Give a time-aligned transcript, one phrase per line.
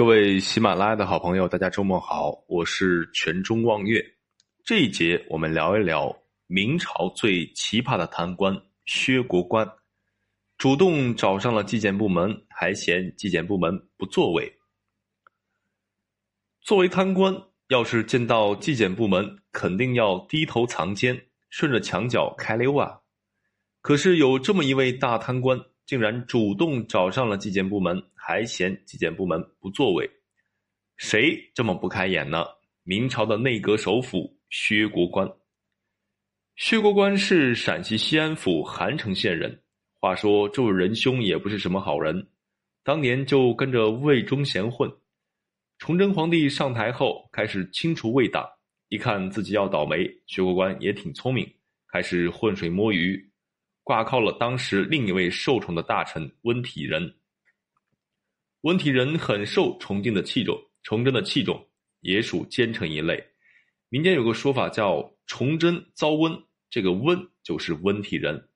[0.00, 4.02] 各位喜马拉雅的好朋友，大家周末好，我是全中望月。
[4.64, 6.10] 这一节我们聊一聊
[6.46, 9.70] 明朝最奇葩的贪官薛国官，
[10.56, 14.50] 主动找上了纪检部门，还嫌纪检部门不作为。
[16.62, 17.38] 作为贪官，
[17.68, 23.00] 要是见到纪检部门，肯定要低头藏奸，顺着墙角开溜啊。
[23.82, 25.60] 可是有这么一位大贪官。
[25.90, 30.08] 竟然主动找上了纪检部门，还嫌纪检部门不作为，
[30.96, 32.46] 谁这么不开眼呢？
[32.84, 35.28] 明朝的内阁首辅薛国官。
[36.54, 39.60] 薛国官是陕西西安府韩城县人。
[39.98, 42.24] 话说这位仁兄也不是什么好人，
[42.84, 44.88] 当年就跟着魏忠贤混。
[45.78, 48.48] 崇祯皇帝上台后，开始清除魏党，
[48.90, 51.52] 一看自己要倒霉，薛国官也挺聪明，
[51.92, 53.28] 开始浑水摸鱼。
[53.82, 57.14] 挂靠了当时另一位受宠的大臣温体仁。
[58.62, 61.68] 温体仁很受崇敬的器重，崇祯的器重，
[62.00, 63.24] 也属奸臣一类。
[63.88, 66.32] 民间有个说法叫“崇祯遭温”，
[66.70, 68.48] 这个“温”就是温体仁。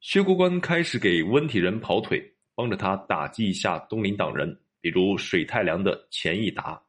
[0.00, 2.20] 薛国官开始给温体仁跑腿，
[2.54, 6.82] 帮着他打击一下东林党人，比如水太梁的钱义达。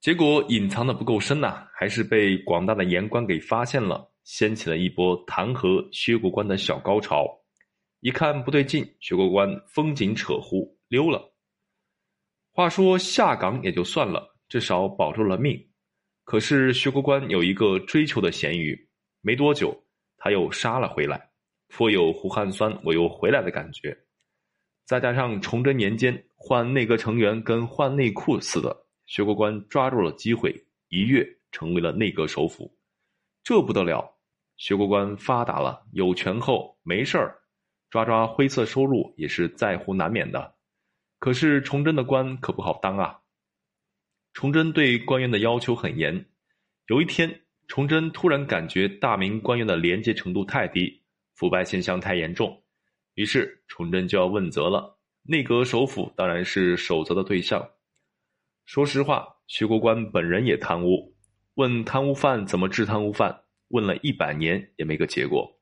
[0.00, 4.10] 结果隐藏的不够深呐，还是被广大的言官给发现了。
[4.26, 7.24] 掀起了一波弹劾薛国官的小高潮，
[8.00, 11.32] 一看不对劲，薛国官风景扯呼溜了。
[12.50, 15.68] 话说下岗也就算了，至少保住了命。
[16.24, 18.88] 可是薛国官有一个追求的咸鱼，
[19.20, 19.84] 没多久
[20.16, 21.30] 他又杀了回来，
[21.68, 23.96] 颇有胡汉酸我又回来的感觉。
[24.86, 30.52] 再加上崇祯年间换内阁成员跟换内裤似的，薛国官抓住了机会，
[30.88, 32.76] 一跃成为了内阁首辅，
[33.44, 34.15] 这不得了。
[34.56, 37.38] 薛国官发达了，有权后没事儿，
[37.90, 40.54] 抓抓灰色收入也是在乎难免的。
[41.18, 43.20] 可是崇祯的官可不好当啊。
[44.32, 46.26] 崇祯对官员的要求很严。
[46.88, 51.02] 有一天，崇祯突然感觉大明官员的廉洁程度太低，
[51.34, 52.62] 腐败现象太严重，
[53.14, 54.98] 于是崇祯就要问责了。
[55.22, 57.68] 内阁首辅当然是首责的对象。
[58.66, 61.16] 说实话，徐国官本人也贪污，
[61.54, 63.42] 问贪污犯怎么治贪污犯。
[63.68, 65.58] 问了一百年也没个结果，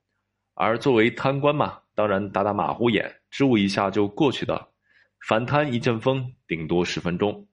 [0.53, 4.69] 而作为贪官嘛，当然打打马虎眼，支吾一下就过去的，
[5.27, 7.47] 反贪一阵风，顶多十分钟。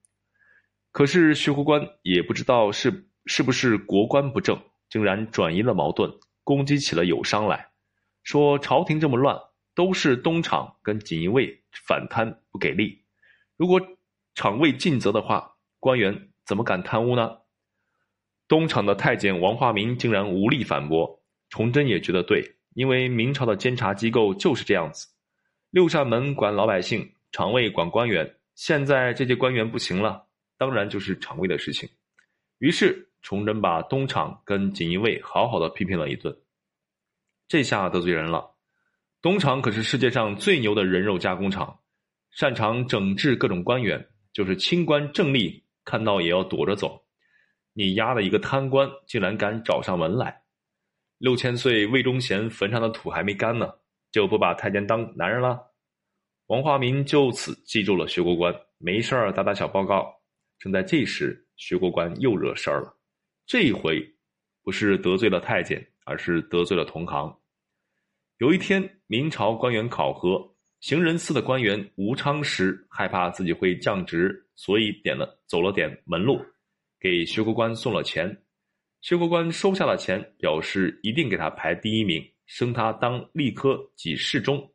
[0.90, 6.12] 可是徐国官也不知道是是不是国官不正，竟然转移了矛盾，
[6.44, 7.70] 攻击起了友商来，
[8.22, 9.38] 说朝廷这么乱，
[9.74, 13.04] 都是东厂跟锦衣卫反贪不给力，
[13.56, 13.80] 如果
[14.34, 17.38] 厂卫尽责的话，官员怎么敢贪污呢？
[18.52, 25.08] 东厂的太监王化民竟然无力反驳，崇祯也觉得对，因为明朝的监察机构就是这样子，
[25.70, 28.36] 六扇门管老百姓，厂卫管官员。
[28.54, 30.26] 现在这些官员不行了，
[30.58, 31.88] 当然就是厂卫的事情。
[32.58, 36.36] 于是崇祯把东厂跟锦衣卫好好的批评了一顿，
[37.48, 38.50] 这下得罪人了。
[39.22, 41.78] 东厂可是世界上最牛的人肉加工厂，
[42.30, 47.01] 擅长整治各种官员，就是清官正吏看到也要躲着走。
[47.74, 50.42] 你丫的一个贪官，竟然敢找上门来！
[51.18, 53.72] 六千岁魏忠贤坟上的土还没干呢，
[54.10, 55.58] 就不把太监当男人了？
[56.46, 60.12] 王化民就此记住了薛国官，没事儿打打小报告。
[60.58, 62.94] 正在这时，薛国官又惹事儿了。
[63.46, 64.04] 这一回
[64.62, 67.34] 不是得罪了太监，而是得罪了同行。
[68.38, 76.44] 有一天，明朝官员考核，行人寺的官员吴昌时害怕自己会降职，所以点了走了点门路。
[77.02, 78.44] 给薛国官送了钱，
[79.00, 84.72] 薛国官收下了钱，表示一定给他排第一名，升他当吏科给事中。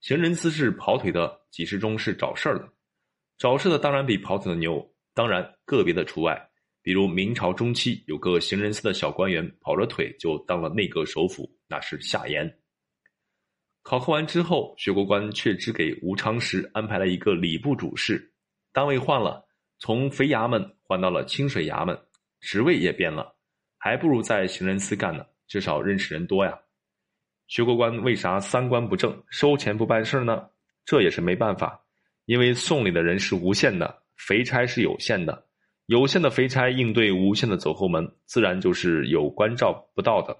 [0.00, 2.72] 行人司是跑腿的，给事中是找事儿的。
[3.38, 6.40] 找事的当然比跑腿的牛，当然个别的除外，
[6.80, 12.48] 比如明朝中期有个行人司的小官员跑着腿就当了内阁首辅，那是夏言。
[13.82, 18.32] 考核完之后，薛国官却只给吴昌时安排了一个礼部主事，
[18.72, 19.44] 单位换了。
[19.82, 21.96] 从肥衙门换到了清水衙门，
[22.40, 23.36] 职位也变了，
[23.78, 26.58] 还不如在行人司干呢，至少认识人多呀。
[27.46, 30.48] 薛国官为啥三观不正，收钱不办事呢？
[30.84, 31.80] 这也是没办法，
[32.24, 35.46] 因为送礼的人是无限的，肥差是有限的，
[35.86, 40.36] 有限的肥差应对无限的走后门，自然就是有关照不到的，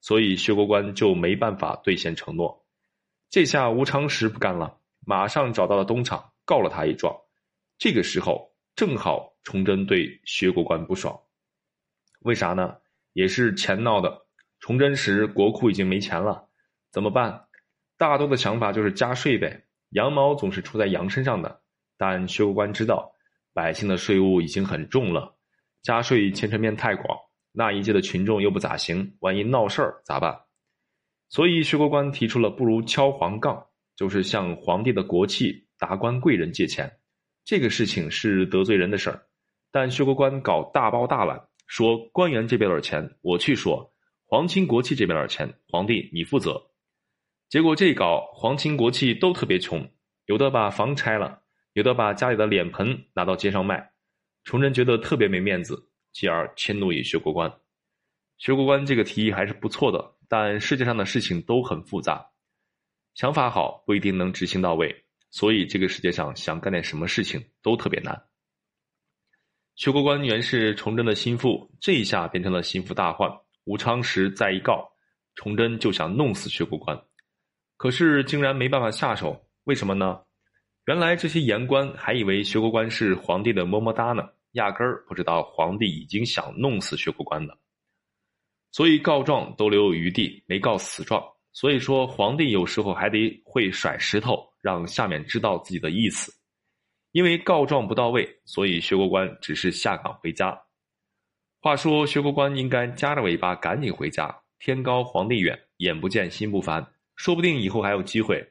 [0.00, 2.64] 所以薛国官就没办法兑现承诺。
[3.28, 7.14] 这下吴昌时不干了，马上找到了东厂，告了他一状。
[7.76, 8.48] 这个时候。
[8.76, 11.18] 正好崇祯对薛国官不爽，
[12.20, 12.76] 为啥呢？
[13.12, 14.26] 也是钱闹的。
[14.60, 16.48] 崇祯时国库已经没钱了，
[16.92, 17.46] 怎么办？
[17.96, 19.64] 大多的想法就是加税呗。
[19.90, 21.62] 羊毛总是出在羊身上的。
[21.96, 23.12] 但薛国官知道，
[23.52, 25.36] 百姓的税务已经很重了，
[25.82, 27.18] 加税牵扯面太广，
[27.52, 30.40] 那一届的群众又不咋行，万一闹事儿咋办？
[31.28, 33.66] 所以薛国官提出了不如敲黄杠，
[33.96, 36.90] 就是向皇帝的国戚、达官贵人借钱。
[37.44, 39.26] 这个事情是得罪人的事儿，
[39.70, 43.92] 但薛国官搞大包大揽，说官员这边的钱我去说，
[44.26, 46.70] 皇亲国戚这边的钱，皇帝你负责。
[47.48, 49.90] 结果这一搞，皇亲国戚都特别穷，
[50.26, 51.42] 有的把房拆了。
[51.74, 53.92] 有的把家里的脸盆拿到街上卖，
[54.42, 57.48] 崇祯觉得特别没面子，继而迁怒于薛国官。
[58.38, 62.26] 薛国官这个提议还是不错的，但世界上的事情都很复杂，
[63.14, 68.20] 想法好不一定能执行到位，所以这个世界上想干点什么事情都特别难。
[69.80, 73.32] 薛国官原是崇祯的心腹，这一下变成了心腹大患。
[73.64, 74.86] 吴昌时再一告，
[75.36, 77.02] 崇祯就想弄死薛国官，
[77.78, 80.20] 可是竟然没办法下手，为什么呢？
[80.84, 87.58] 原来这些言官还以为薛国官是皇帝的么么哒呢，压根儿不知道皇帝已经想弄死薛国官了。
[88.72, 91.24] 所以告状都留有余地，没告死状。
[91.54, 96.30] 所以说皇帝有时候还得会甩石头，让下面知道自己的意思。
[97.12, 100.60] 因为告状不到位，所以薛国官只是下岗回家。
[101.60, 106.86] 话说薛国官应该夹着尾巴赶紧回家，天高皇帝远，眼不见心不烦，
[107.16, 108.46] 说不定以后还有机会。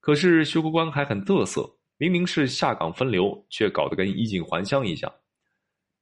[0.00, 5.14] 可是薛国官还很嘚瑟，明明是下岗分流，却搞得跟衣锦还乡一样。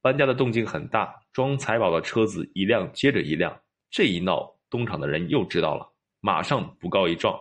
[0.01, 3.61] 搬家的动静很大，装财宝的车子一辆接着一辆。
[3.91, 5.87] 这一闹，东厂的人又知道了，
[6.21, 7.39] 马上不告一状。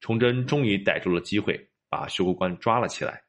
[0.00, 1.58] 崇祯终于逮住了机会，
[1.88, 3.22] 把薛国官抓了起来。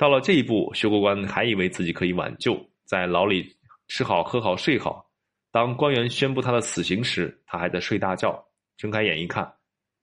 [0.00, 3.54] 到了这一步，薛国官还以为自己可以挽救，在牢里
[3.86, 5.04] 吃好喝好睡好。
[5.52, 8.42] 当官员宣布他的死刑时，他还在睡大觉。
[8.78, 9.52] 睁开眼一看，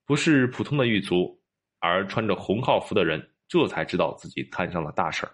[0.06, 1.42] 不是普通的狱卒。
[1.80, 5.32] 而穿着红号服的人，这才知道自己摊上了大事儿。